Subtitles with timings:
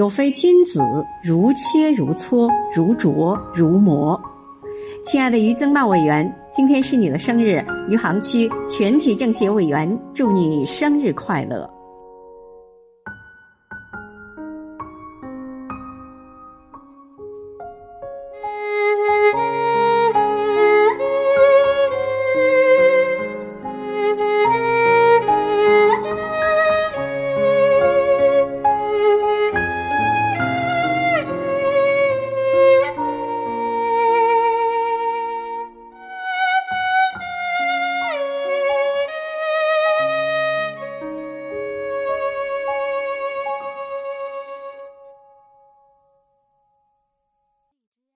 [0.00, 0.80] 有非君子
[1.22, 4.18] 如切如磋如琢如磨。
[5.04, 11.68] 亲爱的于增茂委员今天是你的生日余杭区全体政协委员祝你生日快乐。